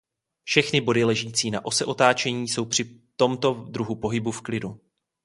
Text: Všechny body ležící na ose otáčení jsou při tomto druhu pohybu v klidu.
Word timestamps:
Všechny 0.43 0.81
body 0.81 1.03
ležící 1.03 1.51
na 1.51 1.65
ose 1.65 1.85
otáčení 1.85 2.47
jsou 2.47 2.65
při 2.65 2.99
tomto 3.15 3.53
druhu 3.53 3.95
pohybu 3.95 4.31
v 4.31 4.41
klidu. 4.41 4.79